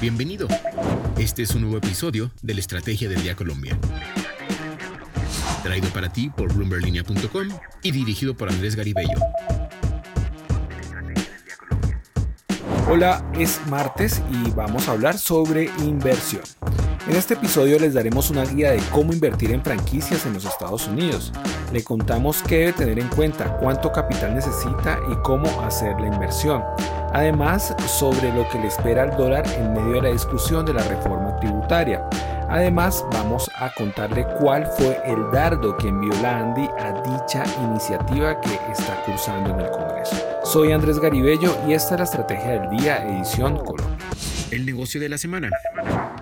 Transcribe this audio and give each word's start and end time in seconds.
Bienvenido. 0.00 0.48
Este 1.18 1.42
es 1.42 1.54
un 1.54 1.60
nuevo 1.60 1.76
episodio 1.76 2.30
de 2.40 2.54
la 2.54 2.60
Estrategia 2.60 3.06
del 3.06 3.22
Día 3.22 3.36
Colombia. 3.36 3.78
Traído 5.62 5.90
para 5.90 6.10
ti 6.10 6.30
por 6.30 6.54
bloomberlinia.com 6.54 7.48
y 7.82 7.90
dirigido 7.90 8.34
por 8.34 8.48
Andrés 8.48 8.76
Garibello. 8.76 9.18
Hola, 12.88 13.30
es 13.34 13.60
martes 13.68 14.22
y 14.32 14.50
vamos 14.52 14.88
a 14.88 14.92
hablar 14.92 15.18
sobre 15.18 15.70
inversión. 15.80 16.44
En 17.06 17.16
este 17.16 17.34
episodio 17.34 17.78
les 17.78 17.92
daremos 17.92 18.30
una 18.30 18.46
guía 18.46 18.70
de 18.70 18.80
cómo 18.90 19.12
invertir 19.12 19.50
en 19.50 19.62
franquicias 19.62 20.24
en 20.24 20.32
los 20.32 20.46
Estados 20.46 20.88
Unidos. 20.88 21.30
Le 21.74 21.84
contamos 21.84 22.42
qué 22.42 22.58
debe 22.58 22.72
tener 22.72 22.98
en 23.00 23.08
cuenta, 23.08 23.58
cuánto 23.58 23.92
capital 23.92 24.34
necesita 24.34 24.98
y 25.12 25.16
cómo 25.22 25.60
hacer 25.60 26.00
la 26.00 26.06
inversión. 26.06 26.62
Además, 27.12 27.74
sobre 27.86 28.32
lo 28.32 28.48
que 28.48 28.58
le 28.58 28.68
espera 28.68 29.02
al 29.02 29.16
dólar 29.16 29.44
en 29.58 29.72
medio 29.72 29.94
de 29.94 30.02
la 30.02 30.08
discusión 30.10 30.64
de 30.64 30.74
la 30.74 30.82
reforma 30.84 31.36
tributaria. 31.40 32.04
Además, 32.48 33.04
vamos 33.12 33.50
a 33.56 33.72
contarle 33.74 34.26
cuál 34.38 34.66
fue 34.66 35.00
el 35.04 35.30
dardo 35.32 35.76
que 35.76 35.88
envió 35.88 36.12
la 36.20 36.38
Andy 36.38 36.68
a 36.78 37.00
dicha 37.02 37.44
iniciativa 37.62 38.40
que 38.40 38.54
está 38.72 39.02
cursando 39.04 39.50
en 39.50 39.60
el 39.60 39.70
Congreso. 39.70 40.16
Soy 40.44 40.72
Andrés 40.72 40.98
Garibello 40.98 41.56
y 41.66 41.74
esta 41.74 41.94
es 41.94 41.98
la 42.00 42.04
Estrategia 42.04 42.60
del 42.60 42.70
Día, 42.70 43.04
edición 43.06 43.56
Colombia. 43.64 44.06
El 44.50 44.66
negocio 44.66 45.00
de 45.00 45.08
la 45.08 45.18
semana. 45.18 45.50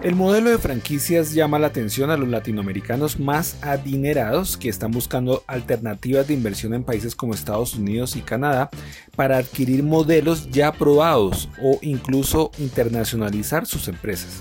El 0.01 0.15
modelo 0.15 0.51
de 0.51 0.59
franquicias 0.59 1.35
llama 1.35 1.59
la 1.59 1.67
atención 1.67 2.11
a 2.11 2.17
los 2.17 2.29
latinoamericanos 2.29 3.19
más 3.19 3.57
adinerados 3.63 4.57
que 4.57 4.69
están 4.69 4.93
buscando 4.93 5.43
alternativas 5.49 6.29
de 6.29 6.35
inversión 6.35 6.73
en 6.73 6.85
países 6.85 7.17
como 7.17 7.35
Estados 7.35 7.75
Unidos 7.75 8.15
y 8.15 8.21
Canadá 8.21 8.71
para 9.17 9.39
adquirir 9.39 9.83
modelos 9.83 10.51
ya 10.51 10.71
probados 10.71 11.49
o 11.61 11.81
incluso 11.83 12.53
internacionalizar 12.59 13.67
sus 13.67 13.89
empresas. 13.89 14.41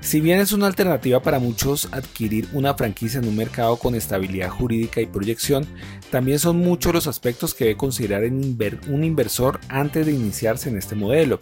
Si 0.00 0.20
bien 0.20 0.38
es 0.40 0.52
una 0.52 0.66
alternativa 0.66 1.20
para 1.20 1.38
muchos 1.38 1.88
adquirir 1.92 2.48
una 2.52 2.74
franquicia 2.74 3.18
en 3.18 3.28
un 3.28 3.36
mercado 3.36 3.76
con 3.76 3.94
estabilidad 3.94 4.48
jurídica 4.48 5.00
y 5.00 5.06
proyección, 5.06 5.66
también 6.10 6.38
son 6.38 6.56
muchos 6.58 6.94
los 6.94 7.06
aspectos 7.06 7.52
que 7.52 7.64
debe 7.64 7.76
considerar 7.76 8.22
un 8.24 9.04
inversor 9.04 9.60
antes 9.68 10.06
de 10.06 10.12
iniciarse 10.12 10.70
en 10.70 10.78
este 10.78 10.94
modelo. 10.94 11.40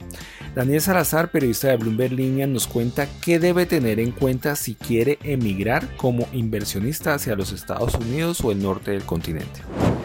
Daniel 0.54 0.80
Salazar, 0.80 1.30
periodista 1.30 1.68
de 1.68 1.76
Bloomberg 1.76 2.12
Línea, 2.12 2.46
nos 2.46 2.66
cuenta 2.66 3.06
qué 3.20 3.38
debe 3.38 3.66
tener 3.66 4.00
en 4.00 4.10
cuenta 4.10 4.56
si 4.56 4.74
quiere 4.74 5.18
emigrar 5.22 5.94
como 5.96 6.26
inversionista 6.32 7.14
hacia 7.14 7.36
los 7.36 7.52
Estados 7.52 7.94
Unidos 7.94 8.40
o 8.42 8.52
el 8.52 8.62
norte 8.62 8.92
del 8.92 9.04
continente. 9.04 9.60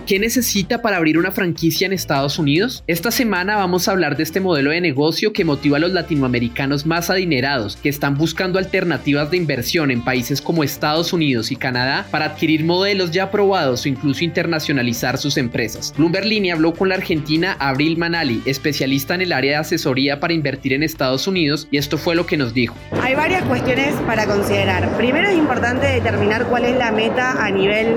¿Qué 0.05 0.19
necesita 0.19 0.81
para 0.81 0.97
abrir 0.97 1.17
una 1.17 1.31
franquicia 1.31 1.85
en 1.85 1.93
Estados 1.93 2.39
Unidos? 2.39 2.83
Esta 2.87 3.11
semana 3.11 3.55
vamos 3.55 3.87
a 3.87 3.91
hablar 3.91 4.17
de 4.17 4.23
este 4.23 4.39
modelo 4.39 4.71
de 4.71 4.81
negocio 4.81 5.31
que 5.31 5.45
motiva 5.45 5.77
a 5.77 5.79
los 5.79 5.91
latinoamericanos 5.91 6.85
más 6.85 7.09
adinerados 7.09 7.77
que 7.77 7.89
están 7.89 8.17
buscando 8.17 8.57
alternativas 8.57 9.29
de 9.29 9.37
inversión 9.37 9.91
en 9.91 10.03
países 10.03 10.41
como 10.41 10.63
Estados 10.63 11.13
Unidos 11.13 11.51
y 11.51 11.55
Canadá 11.55 12.07
para 12.09 12.25
adquirir 12.25 12.65
modelos 12.65 13.11
ya 13.11 13.29
probados 13.29 13.85
o 13.85 13.89
incluso 13.89 14.23
internacionalizar 14.23 15.17
sus 15.17 15.37
empresas. 15.37 15.93
Bloomberg 15.95 16.25
Línea 16.25 16.55
habló 16.55 16.73
con 16.73 16.89
la 16.89 16.95
argentina 16.95 17.55
Abril 17.59 17.97
Manali, 17.97 18.41
especialista 18.45 19.15
en 19.15 19.21
el 19.21 19.31
área 19.31 19.51
de 19.51 19.57
asesoría 19.57 20.19
para 20.19 20.33
invertir 20.33 20.73
en 20.73 20.83
Estados 20.83 21.27
Unidos, 21.27 21.67
y 21.69 21.77
esto 21.77 21.97
fue 21.97 22.15
lo 22.15 22.25
que 22.25 22.37
nos 22.37 22.53
dijo. 22.53 22.75
Hay 23.01 23.13
varias 23.15 23.43
cuestiones 23.43 23.93
para 24.07 24.25
considerar. 24.25 24.97
Primero 24.97 25.29
es 25.29 25.37
importante 25.37 25.85
determinar 25.85 26.47
cuál 26.47 26.65
es 26.65 26.75
la 26.75 26.91
meta 26.91 27.43
a 27.43 27.51
nivel 27.51 27.95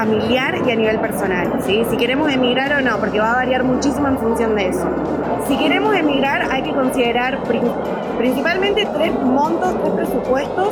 familiar 0.00 0.54
y 0.66 0.70
a 0.70 0.76
nivel 0.76 0.98
personal, 0.98 1.60
¿sí? 1.66 1.84
Si 1.90 1.96
queremos 1.98 2.32
emigrar 2.32 2.72
o 2.72 2.80
no, 2.80 2.98
porque 2.98 3.20
va 3.20 3.32
a 3.32 3.34
variar 3.34 3.64
muchísimo 3.64 4.08
en 4.08 4.16
función 4.16 4.56
de 4.56 4.68
eso. 4.68 4.88
Si 5.46 5.58
queremos 5.58 5.94
emigrar 5.94 6.50
hay 6.50 6.62
que 6.62 6.72
considerar 6.72 7.38
principalmente 8.16 8.88
tres 8.94 9.12
montos, 9.12 9.74
tres 9.82 9.92
presupuestos 9.92 10.68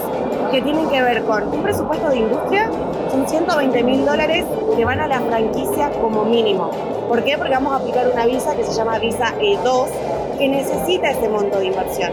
que 0.51 0.63
tienen 0.63 0.89
que 0.89 1.03
ver 1.03 1.25
con 1.25 1.47
un 1.47 1.63
presupuesto 1.63 2.09
de 2.09 2.17
industria, 2.21 2.71
son 3.11 3.29
120 3.29 3.83
mil 3.83 4.07
dólares 4.07 4.47
que 4.75 4.85
van 4.87 4.99
a 4.99 5.07
la 5.07 5.21
franquicia 5.21 5.91
como 6.01 6.25
mínimo. 6.25 6.71
¿Por 7.07 7.23
qué? 7.23 7.37
Porque 7.37 7.53
vamos 7.53 7.75
a 7.75 7.77
aplicar 7.77 8.09
una 8.09 8.25
visa 8.25 8.57
que 8.57 8.65
se 8.65 8.73
llama 8.73 8.99
visa 8.99 9.35
E2 9.39 9.89
que 10.39 10.49
necesita 10.49 11.11
ese 11.11 11.29
monto 11.29 11.59
de 11.59 11.67
inversión. 11.67 12.13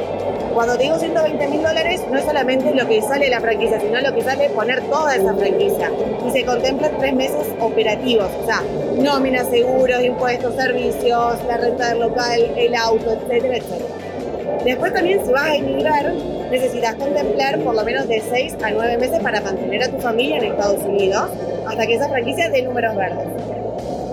Cuando 0.55 0.77
te 0.77 0.83
digo 0.83 0.97
120 0.97 1.47
mil 1.49 1.61
dólares, 1.61 2.01
no 2.09 2.17
es 2.17 2.23
solamente 2.23 2.73
lo 2.73 2.87
que 2.87 3.01
sale 3.01 3.29
la 3.29 3.41
franquicia, 3.41 3.77
sino 3.77 3.99
lo 3.99 4.15
que 4.15 4.21
sale 4.21 4.49
poner 4.51 4.81
toda 4.83 5.13
esa 5.13 5.33
franquicia. 5.33 5.91
Y 6.25 6.31
se 6.31 6.45
contemplan 6.45 6.97
tres 6.97 7.13
meses 7.13 7.45
operativos, 7.59 8.29
o 8.41 8.45
sea, 8.45 8.61
nómina, 8.95 9.43
seguros, 9.43 10.01
impuestos, 10.01 10.55
servicios, 10.55 11.43
la 11.45 11.57
renta 11.57 11.89
del 11.89 11.99
local, 11.99 12.39
el 12.55 12.73
auto, 12.73 13.11
etcétera, 13.11 13.57
etcétera. 13.57 14.63
Después 14.63 14.93
también 14.93 15.25
si 15.25 15.33
vas 15.33 15.43
a 15.43 15.55
emigrar, 15.57 16.13
necesitas 16.49 16.95
contemplar 16.95 17.59
por 17.59 17.75
lo 17.75 17.83
menos 17.83 18.07
de 18.07 18.21
6 18.21 18.55
a 18.63 18.71
9 18.71 18.97
meses 18.97 19.19
para 19.19 19.41
mantener 19.41 19.83
a 19.83 19.89
tu 19.89 19.99
familia 19.99 20.37
en 20.37 20.45
Estados 20.45 20.81
Unidos 20.85 21.31
hasta 21.67 21.85
que 21.85 21.95
esa 21.95 22.07
franquicia 22.07 22.49
dé 22.49 22.61
números 22.61 22.95
verdes. 22.95 23.27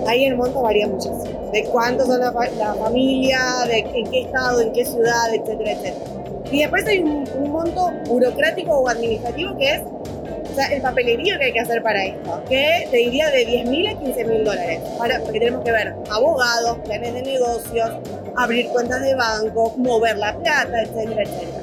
Ahí 0.08 0.24
el 0.24 0.34
monto 0.34 0.60
varía 0.60 0.88
muchísimo. 0.88 1.22
De 1.52 1.62
cuántos 1.66 2.08
son 2.08 2.18
la, 2.18 2.32
la 2.58 2.74
familia, 2.74 3.38
de 3.68 3.78
en 3.78 4.10
qué 4.10 4.22
estado, 4.22 4.60
en 4.60 4.72
qué 4.72 4.84
ciudad, 4.84 5.32
etcétera, 5.32 5.70
etcétera. 5.70 6.11
Y 6.52 6.60
después 6.60 6.86
hay 6.86 6.98
un, 6.98 7.24
monto 7.50 7.90
burocrático 8.06 8.72
o 8.72 8.88
administrativo 8.88 9.56
que 9.56 9.74
es 9.74 9.80
o 9.80 10.54
sea, 10.54 10.66
el 10.66 10.82
papelerío 10.82 11.38
que 11.38 11.46
hay 11.46 11.52
que 11.52 11.60
hacer 11.60 11.82
para 11.82 12.04
esto, 12.04 12.44
que 12.46 12.86
te 12.90 12.96
diría 12.98 13.30
de 13.30 13.46
10 13.46 13.68
mil 13.68 13.86
a 13.86 13.98
15 13.98 14.24
mil 14.24 14.44
dólares, 14.44 14.80
para, 14.98 15.18
porque 15.20 15.38
tenemos 15.38 15.64
que 15.64 15.72
ver 15.72 15.94
abogados, 16.10 16.78
planes 16.84 17.14
de 17.14 17.22
negocios, 17.22 17.90
abrir 18.36 18.68
cuentas 18.68 19.00
de 19.00 19.14
banco, 19.14 19.72
mover 19.78 20.18
la 20.18 20.36
plata, 20.36 20.82
etcétera, 20.82 21.22
etcétera. 21.22 21.62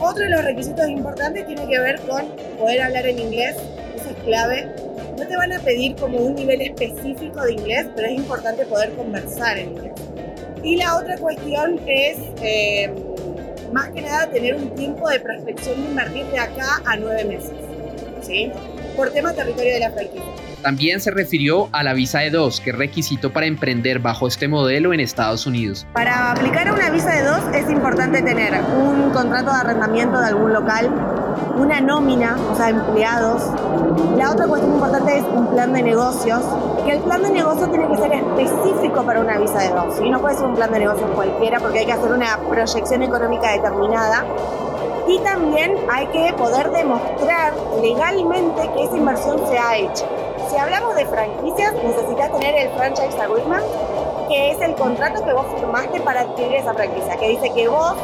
Otro 0.00 0.24
de 0.24 0.28
los 0.28 0.44
requisitos 0.44 0.86
importantes 0.86 1.46
tiene 1.46 1.66
que 1.66 1.78
ver 1.78 1.98
con 2.00 2.26
poder 2.58 2.82
hablar 2.82 3.06
en 3.06 3.18
inglés, 3.18 3.56
eso 3.96 4.10
es 4.10 4.16
clave. 4.24 4.68
No 5.18 5.26
te 5.26 5.34
van 5.34 5.52
a 5.52 5.60
pedir 5.60 5.96
como 5.96 6.18
un 6.18 6.34
nivel 6.34 6.60
específico 6.60 7.40
de 7.40 7.52
inglés, 7.54 7.86
pero 7.96 8.08
es 8.08 8.14
importante 8.14 8.66
poder 8.66 8.92
conversar 8.92 9.56
en 9.56 9.70
inglés. 9.70 9.92
Y 10.62 10.76
la 10.76 10.98
otra 10.98 11.16
cuestión 11.16 11.80
es... 11.86 12.18
Eh, 12.42 12.92
más 13.74 13.88
que 13.88 14.02
nada 14.02 14.30
tener 14.30 14.54
un 14.54 14.72
tiempo 14.76 15.10
de 15.10 15.18
prospección 15.18 15.82
de 15.82 15.88
invertir 15.90 16.24
de 16.26 16.38
acá 16.38 16.80
a 16.86 16.96
nueve 16.96 17.24
meses, 17.24 17.50
¿sí? 18.22 18.52
Por 18.96 19.10
tema 19.10 19.32
territorio 19.32 19.74
de 19.74 19.80
la 19.80 19.90
franquicia. 19.90 20.22
También 20.62 21.00
se 21.00 21.10
refirió 21.10 21.68
a 21.72 21.82
la 21.82 21.92
visa 21.92 22.22
E2, 22.22 22.62
que 22.62 22.70
es 22.70 22.76
requisito 22.76 23.32
para 23.32 23.46
emprender 23.46 23.98
bajo 23.98 24.28
este 24.28 24.46
modelo 24.46 24.94
en 24.94 25.00
Estados 25.00 25.44
Unidos. 25.46 25.86
Para 25.92 26.30
aplicar 26.30 26.68
a 26.68 26.72
una 26.72 26.88
visa 26.90 27.10
E2 27.20 27.52
es 27.52 27.68
importante 27.68 28.22
tener 28.22 28.54
un 28.62 29.10
contrato 29.10 29.52
de 29.52 29.58
arrendamiento 29.58 30.20
de 30.20 30.26
algún 30.28 30.52
local, 30.52 30.88
una 31.56 31.80
nómina, 31.80 32.36
o 32.52 32.56
sea, 32.56 32.70
empleados. 32.70 33.42
La 34.16 34.30
otra 34.30 34.46
cuestión 34.46 34.74
importante 34.74 35.18
es 35.18 35.24
un 35.24 35.46
plan 35.48 35.72
de 35.72 35.82
negocios, 35.82 36.40
que 36.84 36.92
el 36.92 37.00
plan 37.00 37.22
de 37.22 37.30
negocio 37.30 37.68
tiene 37.68 37.88
que 37.88 37.96
ser 37.96 38.12
específico 38.12 39.02
para 39.02 39.20
una 39.20 39.38
visa 39.38 39.58
E2, 39.64 39.98
¿sí? 39.98 40.10
no 40.10 40.20
puede 40.20 40.36
ser 40.36 40.46
un 40.46 40.54
plan 40.54 40.72
de 40.72 40.80
negocios 40.80 41.10
cualquiera 41.14 41.60
porque 41.60 41.80
hay 41.80 41.86
que 41.86 41.92
hacer 41.92 42.12
una 42.12 42.38
proyección 42.48 43.02
económica 43.02 43.52
determinada 43.52 44.24
y 45.06 45.18
también 45.18 45.76
hay 45.90 46.06
que 46.08 46.32
poder 46.34 46.70
demostrar 46.70 47.54
legalmente 47.80 48.70
que 48.74 48.84
esa 48.84 48.96
inversión 48.96 49.38
se 49.48 49.58
ha 49.58 49.76
hecho. 49.76 50.06
Si 50.50 50.56
hablamos 50.56 50.94
de 50.94 51.06
franquicias, 51.06 51.74
necesitas 51.82 52.30
tener 52.32 52.54
el 52.54 52.70
franchise 52.76 53.20
agreement, 53.20 53.64
que 54.28 54.50
es 54.52 54.60
el 54.60 54.74
contrato 54.74 55.24
que 55.24 55.32
vos 55.32 55.46
firmaste 55.54 56.00
para 56.00 56.22
adquirir 56.22 56.54
esa 56.54 56.74
franquicia, 56.74 57.16
que 57.16 57.28
dice 57.28 57.52
que 57.52 57.68
vos 57.68 57.94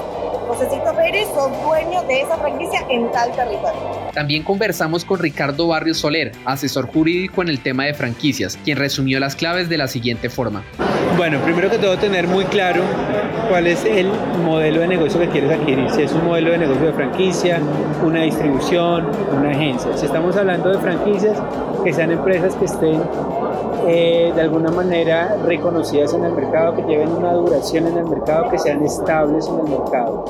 Josecito 0.50 0.92
Pérez 0.96 1.28
son 1.32 1.52
dueños 1.62 2.04
de 2.08 2.22
esa 2.22 2.36
franquicia 2.36 2.84
en 2.90 3.08
tal 3.12 3.30
territorio. 3.36 4.10
También 4.12 4.42
conversamos 4.42 5.04
con 5.04 5.20
Ricardo 5.20 5.68
Barrio 5.68 5.94
Soler, 5.94 6.32
asesor 6.44 6.88
jurídico 6.88 7.40
en 7.42 7.50
el 7.50 7.60
tema 7.60 7.84
de 7.84 7.94
franquicias, 7.94 8.58
quien 8.64 8.76
resumió 8.76 9.20
las 9.20 9.36
claves 9.36 9.68
de 9.68 9.78
la 9.78 9.86
siguiente 9.86 10.28
forma. 10.28 10.64
Bueno, 11.16 11.38
primero 11.40 11.68
que 11.68 11.78
todo 11.78 11.96
tener 11.98 12.26
muy 12.26 12.44
claro 12.44 12.82
cuál 13.48 13.66
es 13.66 13.84
el 13.84 14.10
modelo 14.44 14.80
de 14.80 14.88
negocio 14.88 15.20
que 15.20 15.28
quieres 15.28 15.52
adquirir, 15.52 15.90
si 15.90 16.02
es 16.02 16.12
un 16.12 16.24
modelo 16.24 16.52
de 16.52 16.58
negocio 16.58 16.86
de 16.86 16.92
franquicia, 16.92 17.60
una 18.02 18.22
distribución, 18.22 19.06
una 19.36 19.50
agencia. 19.50 19.96
Si 19.96 20.06
estamos 20.06 20.36
hablando 20.36 20.70
de 20.70 20.78
franquicias, 20.78 21.36
que 21.84 21.92
sean 21.92 22.12
empresas 22.12 22.54
que 22.54 22.64
estén 22.64 23.02
eh, 23.86 24.32
de 24.34 24.40
alguna 24.40 24.70
manera 24.70 25.36
reconocidas 25.44 26.14
en 26.14 26.24
el 26.24 26.32
mercado, 26.32 26.76
que 26.76 26.82
lleven 26.82 27.10
una 27.10 27.32
duración 27.32 27.86
en 27.86 27.98
el 27.98 28.04
mercado, 28.04 28.48
que 28.50 28.58
sean 28.58 28.84
estables 28.84 29.46
en 29.48 29.58
el 29.58 29.78
mercado. 29.78 30.24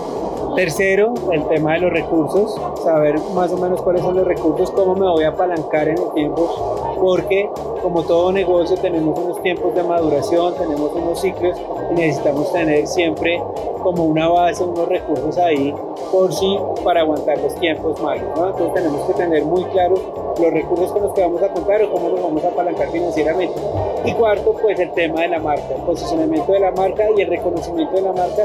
Tercero, 0.60 1.14
el 1.32 1.48
tema 1.48 1.72
de 1.72 1.78
los 1.78 1.90
recursos, 1.90 2.54
saber 2.84 3.18
más 3.34 3.50
o 3.50 3.56
menos 3.56 3.80
cuáles 3.80 4.02
son 4.02 4.14
los 4.14 4.26
recursos, 4.26 4.70
cómo 4.72 4.94
me 4.94 5.08
voy 5.08 5.24
a 5.24 5.30
apalancar 5.30 5.88
en 5.88 5.96
el 5.96 6.12
tiempo, 6.12 6.94
porque 7.00 7.48
como 7.80 8.02
todo 8.02 8.30
negocio 8.30 8.76
tenemos 8.76 9.18
unos 9.18 9.40
tiempos 9.40 9.74
de 9.74 9.82
maduración, 9.82 10.52
tenemos 10.56 10.92
unos 10.92 11.18
ciclos 11.18 11.56
y 11.90 11.94
necesitamos 11.94 12.52
tener 12.52 12.86
siempre 12.86 13.42
como 13.82 14.04
una 14.04 14.28
base, 14.28 14.62
unos 14.62 14.86
recursos 14.86 15.38
ahí 15.38 15.74
por 16.12 16.30
sí 16.30 16.58
para 16.84 17.00
aguantar 17.00 17.38
los 17.38 17.54
tiempos 17.54 17.98
malos. 18.02 18.24
Entonces 18.36 18.74
tenemos 18.74 19.06
que 19.06 19.14
tener 19.14 19.42
muy 19.42 19.64
claro 19.64 19.94
los 20.38 20.52
recursos 20.52 20.92
con 20.92 21.04
los 21.04 21.14
que 21.14 21.22
vamos 21.22 21.42
a 21.42 21.48
contar 21.48 21.82
o 21.84 21.90
cómo 21.90 22.10
nos 22.10 22.22
vamos 22.22 22.44
a 22.44 22.48
apalancar 22.48 22.90
financieramente. 22.90 23.58
Y 24.04 24.12
cuarto, 24.12 24.54
pues 24.60 24.78
el 24.78 24.90
tema 24.90 25.22
de 25.22 25.28
la 25.28 25.38
marca, 25.38 25.74
el 25.74 25.82
posicionamiento 25.84 26.52
de 26.52 26.60
la 26.60 26.70
marca 26.70 27.04
y 27.16 27.22
el 27.22 27.28
reconocimiento 27.28 27.96
de 27.96 28.02
la 28.02 28.12
marca 28.12 28.44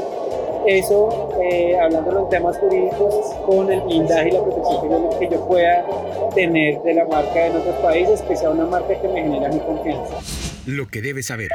eso, 0.68 1.32
eh, 1.42 1.78
hablando 1.80 2.10
de 2.10 2.16
los 2.16 2.30
temas 2.30 2.58
jurídicos, 2.58 3.14
con 3.46 3.72
el 3.72 3.82
blindaje 3.82 4.30
y 4.30 4.32
la 4.32 4.44
protección 4.44 5.20
que 5.20 5.30
yo, 5.30 5.48
pueda 5.48 5.86
tener 6.34 6.82
de 6.82 6.94
la 6.94 7.06
marca 7.06 7.46
en 7.46 7.56
otros 7.56 7.76
países, 7.76 8.22
que 8.22 8.36
sea 8.36 8.50
una 8.50 8.66
marca 8.66 9.00
que 9.00 9.08
me 9.08 9.22
genera 9.22 9.50
mi 9.50 9.60
confianza. 9.60 10.16
Lo 10.66 10.88
que 10.88 11.02
debes 11.02 11.28
saber. 11.28 11.50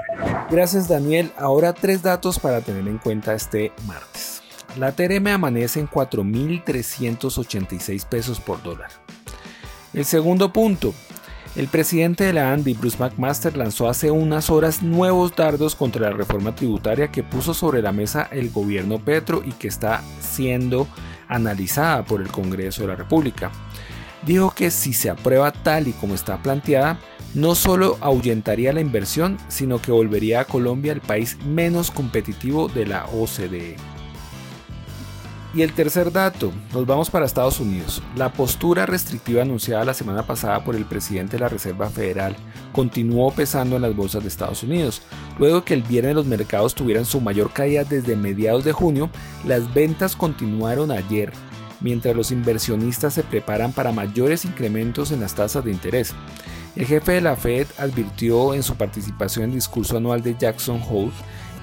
Gracias 0.50 0.88
Daniel. 0.88 1.32
Ahora 1.36 1.72
tres 1.72 2.02
datos 2.02 2.38
para 2.38 2.60
tener 2.60 2.86
en 2.86 2.98
cuenta 2.98 3.34
este 3.34 3.72
martes. 3.86 4.42
La 4.78 4.92
TRM 4.92 5.26
amanece 5.26 5.80
en 5.80 5.88
4.386 5.88 8.06
pesos 8.06 8.38
por 8.40 8.62
dólar. 8.62 8.90
El 9.92 10.04
segundo 10.04 10.52
punto, 10.52 10.94
el 11.56 11.66
presidente 11.66 12.24
de 12.24 12.32
la 12.32 12.52
ANDI, 12.52 12.74
Bruce 12.74 12.96
McMaster, 12.98 13.56
lanzó 13.56 13.88
hace 13.88 14.10
unas 14.10 14.50
horas 14.50 14.82
nuevos 14.82 15.34
dardos 15.34 15.74
contra 15.74 16.10
la 16.10 16.16
reforma 16.16 16.54
tributaria 16.54 17.10
que 17.10 17.24
puso 17.24 17.54
sobre 17.54 17.82
la 17.82 17.92
mesa 17.92 18.28
el 18.30 18.50
gobierno 18.50 18.98
Petro 18.98 19.42
y 19.44 19.52
que 19.52 19.68
está 19.68 20.02
siendo 20.20 20.86
analizada 21.28 22.04
por 22.04 22.20
el 22.20 22.28
Congreso 22.28 22.82
de 22.82 22.88
la 22.88 22.96
República. 22.96 23.50
Dijo 24.24 24.52
que 24.52 24.70
si 24.70 24.92
se 24.92 25.10
aprueba 25.10 25.50
tal 25.50 25.88
y 25.88 25.92
como 25.92 26.14
está 26.14 26.42
planteada, 26.42 26.98
no 27.34 27.54
solo 27.54 27.96
ahuyentaría 28.00 28.72
la 28.72 28.80
inversión, 28.80 29.38
sino 29.48 29.80
que 29.80 29.92
volvería 29.92 30.40
a 30.40 30.44
Colombia 30.44 30.92
el 30.92 31.00
país 31.00 31.38
menos 31.44 31.90
competitivo 31.90 32.68
de 32.68 32.86
la 32.86 33.06
OCDE. 33.06 33.76
Y 35.52 35.62
el 35.62 35.72
tercer 35.72 36.12
dato, 36.12 36.52
nos 36.72 36.86
vamos 36.86 37.10
para 37.10 37.26
Estados 37.26 37.58
Unidos. 37.58 38.00
La 38.14 38.32
postura 38.32 38.86
restrictiva 38.86 39.42
anunciada 39.42 39.84
la 39.84 39.94
semana 39.94 40.24
pasada 40.24 40.62
por 40.62 40.76
el 40.76 40.84
presidente 40.84 41.36
de 41.36 41.40
la 41.40 41.48
Reserva 41.48 41.90
Federal 41.90 42.36
continuó 42.72 43.32
pesando 43.32 43.74
en 43.74 43.82
las 43.82 43.96
bolsas 43.96 44.22
de 44.22 44.28
Estados 44.28 44.62
Unidos. 44.62 45.02
Luego 45.40 45.64
que 45.64 45.74
el 45.74 45.82
viernes 45.82 46.14
los 46.14 46.26
mercados 46.26 46.76
tuvieran 46.76 47.04
su 47.04 47.20
mayor 47.20 47.52
caída 47.52 47.82
desde 47.82 48.14
mediados 48.14 48.62
de 48.62 48.70
junio, 48.70 49.10
las 49.44 49.74
ventas 49.74 50.14
continuaron 50.14 50.92
ayer, 50.92 51.32
mientras 51.80 52.14
los 52.14 52.30
inversionistas 52.30 53.14
se 53.14 53.24
preparan 53.24 53.72
para 53.72 53.90
mayores 53.90 54.44
incrementos 54.44 55.10
en 55.10 55.20
las 55.20 55.34
tasas 55.34 55.64
de 55.64 55.72
interés. 55.72 56.14
El 56.76 56.86
jefe 56.86 57.12
de 57.12 57.20
la 57.22 57.34
Fed 57.34 57.66
advirtió 57.76 58.54
en 58.54 58.62
su 58.62 58.76
participación 58.76 59.46
en 59.46 59.50
el 59.50 59.56
discurso 59.56 59.96
anual 59.96 60.22
de 60.22 60.36
Jackson 60.38 60.80
Hole 60.88 61.10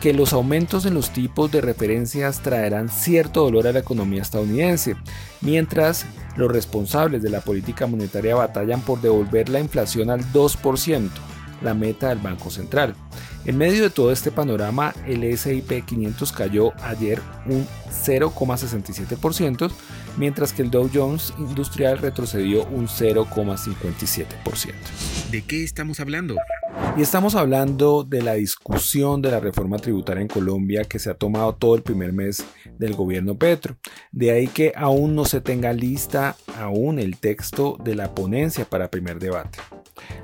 que 0.01 0.13
los 0.13 0.33
aumentos 0.33 0.85
en 0.85 0.93
los 0.93 1.11
tipos 1.11 1.51
de 1.51 1.61
referencias 1.61 2.41
traerán 2.41 2.89
cierto 2.89 3.43
dolor 3.43 3.67
a 3.67 3.71
la 3.71 3.79
economía 3.79 4.21
estadounidense, 4.21 4.95
mientras 5.41 6.05
los 6.35 6.51
responsables 6.51 7.23
de 7.23 7.29
la 7.29 7.41
política 7.41 7.87
monetaria 7.87 8.35
batallan 8.35 8.81
por 8.81 9.01
devolver 9.01 9.49
la 9.49 9.59
inflación 9.59 10.09
al 10.09 10.21
2%, 10.31 11.09
la 11.61 11.73
meta 11.73 12.09
del 12.09 12.19
Banco 12.19 12.51
Central. 12.51 12.95
En 13.45 13.57
medio 13.57 13.81
de 13.83 13.89
todo 13.89 14.11
este 14.11 14.29
panorama, 14.29 14.93
el 15.07 15.23
S&P 15.23 15.81
500 15.81 16.31
cayó 16.33 16.73
ayer 16.83 17.21
un 17.45 17.65
0,67%, 17.89 19.71
mientras 20.17 20.53
que 20.53 20.63
el 20.63 20.69
Dow 20.69 20.89
Jones 20.93 21.33
Industrial 21.37 21.97
retrocedió 21.97 22.65
un 22.65 22.87
0,57%. 22.87 24.73
¿De 25.31 25.41
qué 25.43 25.63
estamos 25.63 25.99
hablando? 25.99 26.35
Y 26.97 27.01
estamos 27.01 27.35
hablando 27.35 28.03
de 28.03 28.23
la 28.23 28.33
discusión 28.33 29.21
de 29.21 29.29
la 29.29 29.39
reforma 29.39 29.77
tributaria 29.77 30.21
en 30.21 30.27
Colombia 30.27 30.83
que 30.83 30.97
se 30.97 31.11
ha 31.11 31.13
tomado 31.13 31.53
todo 31.53 31.75
el 31.75 31.83
primer 31.83 32.11
mes 32.11 32.43
del 32.79 32.95
gobierno 32.95 33.37
Petro. 33.37 33.77
De 34.11 34.31
ahí 34.31 34.47
que 34.47 34.73
aún 34.75 35.13
no 35.13 35.25
se 35.25 35.39
tenga 35.39 35.73
lista 35.73 36.35
aún 36.57 36.97
el 36.97 37.17
texto 37.17 37.77
de 37.83 37.93
la 37.93 38.15
ponencia 38.15 38.65
para 38.65 38.89
primer 38.89 39.19
debate. 39.19 39.59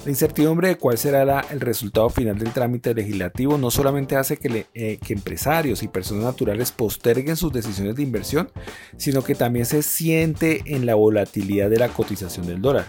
La 0.03 0.09
incertidumbre 0.09 0.69
de 0.69 0.77
cuál 0.77 0.97
será 0.97 1.41
el 1.51 1.59
resultado 1.59 2.09
final 2.09 2.37
del 2.37 2.51
trámite 2.51 2.93
legislativo 2.93 3.57
no 3.57 3.71
solamente 3.71 4.15
hace 4.15 4.37
que, 4.37 4.65
eh, 4.73 4.97
que 4.97 5.13
empresarios 5.13 5.83
y 5.83 5.87
personas 5.87 6.23
naturales 6.23 6.71
posterguen 6.71 7.35
sus 7.35 7.53
decisiones 7.53 7.95
de 7.95 8.03
inversión, 8.03 8.49
sino 8.97 9.23
que 9.23 9.35
también 9.35 9.65
se 9.65 9.83
siente 9.83 10.63
en 10.65 10.85
la 10.85 10.95
volatilidad 10.95 11.69
de 11.69 11.77
la 11.77 11.89
cotización 11.89 12.47
del 12.47 12.61
dólar. 12.61 12.85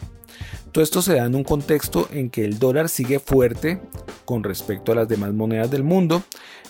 Todo 0.73 0.83
esto 0.83 1.03
se 1.03 1.15
da 1.15 1.27
en 1.27 1.35
un 1.35 1.45
contexto 1.45 2.09
en 2.13 2.31
que 2.31 2.45
el 2.45 2.59
dólar 2.59 2.89
sigue 2.89 3.21
fuerte 3.21 3.81
con 4.25 4.43
respecto 4.43 4.93
a 4.93 4.95
las 4.97 5.09
demás 5.09 5.33
monedas 5.33 5.71
del 5.71 5.85
mundo, 5.85 6.23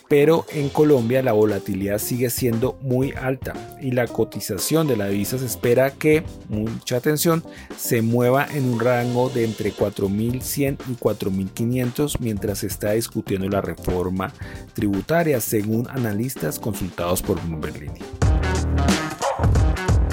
pero 0.08 0.44
en 0.52 0.68
Colombia 0.68 1.22
la 1.22 1.32
volatilidad 1.32 1.98
sigue 1.98 2.28
siendo 2.28 2.78
muy 2.82 3.12
alta 3.12 3.54
y 3.80 3.92
la 3.92 4.06
cotización 4.06 4.86
de 4.86 4.96
la 4.96 5.08
divisa 5.08 5.38
se 5.38 5.46
espera 5.46 5.90
que, 5.90 6.22
mucha 6.48 6.96
atención, 6.96 7.42
se 7.76 8.02
mueva 8.02 8.46
en 8.52 8.70
un 8.70 8.80
rango 8.80 9.30
de 9.30 9.44
entre 9.44 9.72
4.100 9.72 10.76
y 10.90 10.94
4.500 10.96 12.16
mientras 12.20 12.58
se 12.58 12.66
está 12.66 12.92
discutiendo 12.92 13.48
la 13.48 13.60
reforma 13.60 14.32
tributaria, 14.74 15.40
según 15.40 15.88
analistas 15.88 16.58
consultados 16.58 17.22
por 17.22 17.40
Bloomberg 17.42 17.90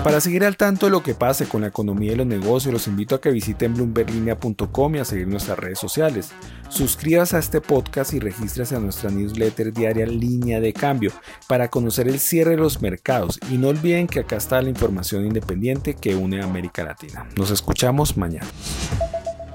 para 0.03 0.19
seguir 0.19 0.43
al 0.43 0.57
tanto 0.57 0.87
de 0.87 0.91
lo 0.91 1.03
que 1.03 1.13
pase 1.13 1.45
con 1.45 1.61
la 1.61 1.67
economía 1.67 2.13
y 2.13 2.15
los 2.15 2.25
negocios, 2.25 2.73
los 2.73 2.87
invito 2.87 3.15
a 3.15 3.21
que 3.21 3.29
visiten 3.29 3.75
bloomberlinia.com 3.75 4.95
y 4.95 4.99
a 4.99 5.05
seguir 5.05 5.27
nuestras 5.27 5.59
redes 5.59 5.79
sociales. 5.79 6.31
Suscríbase 6.69 7.35
a 7.35 7.39
este 7.39 7.61
podcast 7.61 8.13
y 8.13 8.19
regístrese 8.19 8.75
a 8.75 8.79
nuestra 8.79 9.11
newsletter 9.11 9.71
diaria 9.71 10.05
Línea 10.05 10.59
de 10.59 10.73
Cambio 10.73 11.11
para 11.47 11.69
conocer 11.69 12.07
el 12.07 12.19
cierre 12.19 12.51
de 12.51 12.57
los 12.57 12.81
mercados. 12.81 13.39
Y 13.51 13.57
no 13.57 13.67
olviden 13.67 14.07
que 14.07 14.21
acá 14.21 14.37
está 14.37 14.61
la 14.61 14.69
información 14.69 15.25
independiente 15.25 15.93
que 15.93 16.15
une 16.15 16.41
a 16.41 16.45
América 16.45 16.83
Latina. 16.83 17.27
Nos 17.37 17.51
escuchamos 17.51 18.17
mañana. 18.17 18.47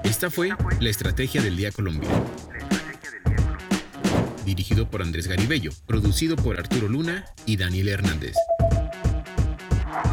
Esta 0.03 0.29
fue 0.29 0.51
la 0.79 0.89
Estrategia 0.89 1.41
del 1.41 1.57
Día 1.57 1.71
Colombia. 1.71 2.09
Dirigido 4.45 4.89
por 4.89 5.01
Andrés 5.01 5.27
Garibello, 5.27 5.71
producido 5.85 6.37
por 6.37 6.57
Arturo 6.57 6.87
Luna 6.87 7.25
y 7.45 7.57
Daniel 7.57 7.89
Hernández. 7.89 8.35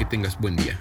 Tengas 0.08 0.38
buen 0.38 0.56
día. 0.56 0.78